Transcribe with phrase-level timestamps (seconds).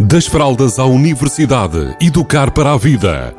[0.00, 3.32] Das fraldas à universidade, educar para a vida.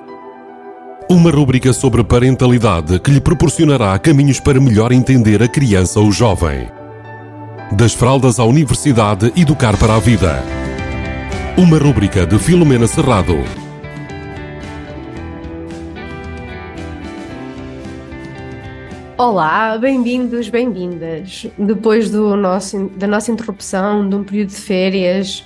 [1.09, 6.69] Uma rúbrica sobre parentalidade que lhe proporcionará caminhos para melhor entender a criança ou jovem.
[7.73, 10.41] Das fraldas à universidade, educar para a vida.
[11.57, 13.35] Uma rúbrica de Filomena Serrado.
[19.17, 21.47] Olá, bem-vindos, bem-vindas.
[21.57, 25.43] Depois do nosso, da nossa interrupção de um período de férias,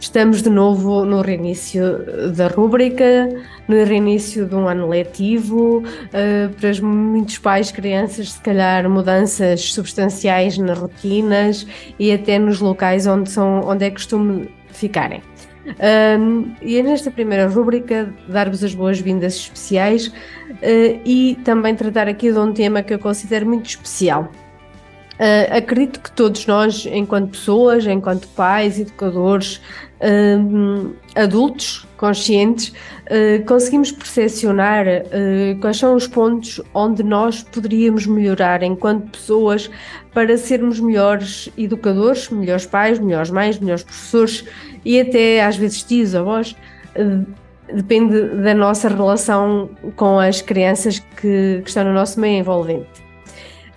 [0.00, 3.28] estamos de novo no reinício da rúbrica,
[3.68, 5.78] no reinício de um ano letivo.
[5.78, 11.66] Uh, para muitos pais, crianças, se calhar mudanças substanciais nas rotinas
[11.98, 15.22] e até nos locais onde, são, onde é costume ficarem.
[16.18, 22.32] Um, e é nesta primeira rúbrica dar-vos as boas-vindas especiais uh, e também tratar aqui
[22.32, 24.32] de um tema que eu considero muito especial.
[25.20, 29.60] Uh, acredito que todos nós, enquanto pessoas, enquanto pais, educadores,
[30.00, 34.86] uh, adultos conscientes, uh, conseguimos percepcionar
[35.60, 39.70] quais são os pontos onde nós poderíamos melhorar enquanto pessoas
[40.14, 44.46] para sermos melhores educadores, melhores pais, melhores mães, melhores professores
[44.86, 46.56] e até às vezes tios, avós.
[47.70, 53.09] Depende da nossa relação com as crianças que, que estão no nosso meio envolvente.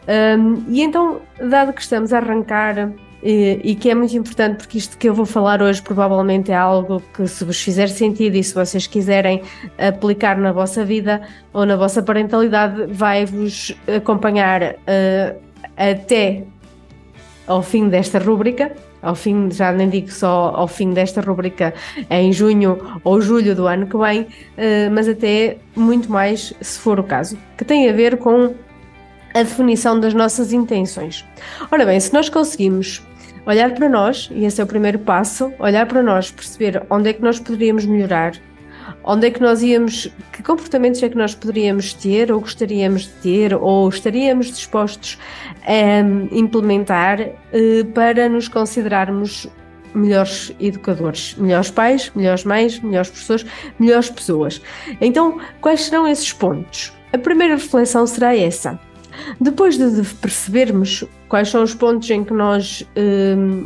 [0.08, 2.92] Um, e então, dado que estamos a arrancar
[3.24, 6.56] e, e, que é muito importante porque isto que eu vou falar hoje provavelmente é
[6.56, 9.42] algo que se vos fizer sentido e se vocês quiserem
[9.78, 11.22] aplicar na vossa vida
[11.54, 15.40] ou na vossa parentalidade vai-vos acompanhar uh,
[15.78, 16.44] até
[17.48, 18.74] ao fim desta rúbrica.
[19.02, 21.74] Ao fim, já nem digo só ao fim desta rubrica
[22.10, 27.00] em junho ou julho do ano que vem, uh, mas até muito mais se for
[27.00, 28.54] o caso, que tem a ver com
[29.34, 31.26] a definição das nossas intenções.
[31.72, 33.02] Ora bem, se nós conseguimos
[33.46, 37.14] olhar para nós, e esse é o primeiro passo, olhar para nós, perceber onde é
[37.14, 38.34] que nós poderíamos melhorar,
[39.04, 43.10] onde é que nós íamos, que comportamentos é que nós poderíamos ter, ou gostaríamos de
[43.22, 45.18] ter, ou estaríamos dispostos
[45.66, 49.48] a implementar eh, para nos considerarmos
[49.94, 53.46] melhores educadores, melhores pais, melhores mães, melhores professores,
[53.78, 54.62] melhores pessoas.
[55.00, 56.94] Então, quais serão esses pontos?
[57.12, 58.80] A primeira reflexão será essa.
[59.40, 63.66] Depois de percebermos quais são os pontos em que nós um,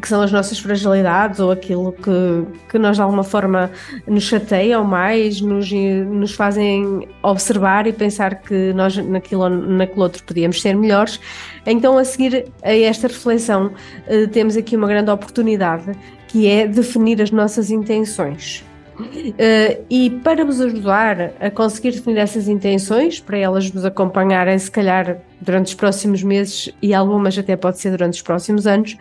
[0.00, 3.70] que são as nossas fragilidades ou aquilo que, que nós de alguma forma
[4.06, 10.60] nos chateiam mais, nos, nos fazem observar e pensar que nós naquilo, naquilo outro podíamos
[10.60, 11.20] ser melhores.
[11.66, 15.92] Então, a seguir a esta reflexão, uh, temos aqui uma grande oportunidade
[16.28, 18.64] que é definir as nossas intenções.
[18.98, 24.70] Uh, e para vos ajudar a conseguir definir essas intenções, para elas vos acompanharem, se
[24.70, 28.96] calhar durante os próximos meses e algumas até pode ser durante os próximos anos,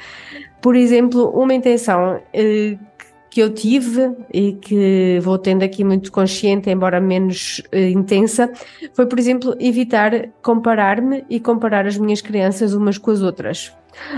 [0.62, 2.80] por exemplo, uma intenção uh,
[3.30, 8.52] que eu tive e que vou tendo aqui muito consciente, embora menos uh, intensa,
[8.94, 13.74] foi, por exemplo, evitar comparar-me e comparar as minhas crianças umas com as outras.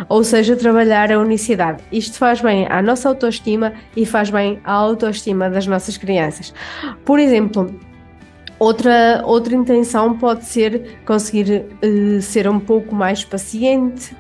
[0.08, 1.84] Ou seja, trabalhar a unicidade.
[1.92, 6.54] Isto faz bem à nossa autoestima e faz bem à autoestima das nossas crianças.
[7.06, 7.74] Por exemplo,
[8.58, 14.16] outra, outra intenção pode ser conseguir uh, ser um pouco mais paciente.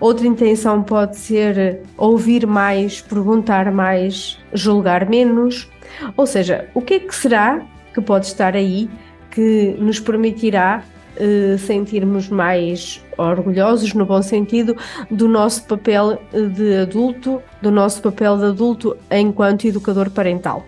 [0.00, 5.70] Outra intenção pode ser ouvir mais, perguntar mais, julgar menos.
[6.16, 7.60] Ou seja, o que é que será
[7.92, 8.88] que pode estar aí
[9.30, 10.82] que nos permitirá
[11.20, 14.76] uh, sentirmos mais orgulhosos, no bom sentido,
[15.10, 16.20] do nosso papel
[16.54, 20.64] de adulto, do nosso papel de adulto enquanto educador parental.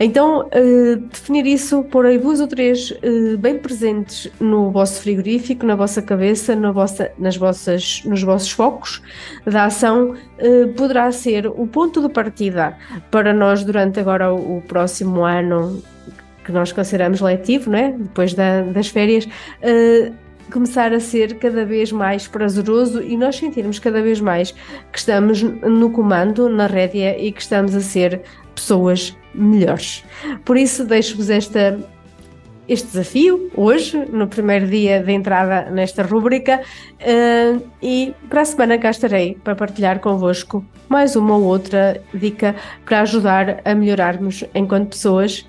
[0.00, 5.64] Então, uh, definir isso, pôr aí duas ou três uh, bem presentes no vosso frigorífico,
[5.64, 9.02] na vossa cabeça, na vossa, nas vossas, nos vossos focos
[9.44, 12.76] da ação, uh, poderá ser o ponto de partida
[13.10, 15.82] para nós durante agora o, o próximo ano
[16.46, 17.90] que nós consideramos letivo, não é?
[17.90, 19.28] depois da, das férias,
[20.50, 24.52] começar a ser cada vez mais prazeroso e nós sentirmos cada vez mais
[24.92, 28.22] que estamos no comando, na rédea e que estamos a ser
[28.54, 30.04] pessoas melhores.
[30.44, 31.78] Por isso, deixo-vos esta
[32.68, 36.60] este desafio hoje, no primeiro dia de entrada nesta rúbrica,
[37.00, 42.56] uh, e para a semana cá estarei para partilhar convosco mais uma ou outra dica
[42.84, 45.48] para ajudar a melhorarmos enquanto pessoas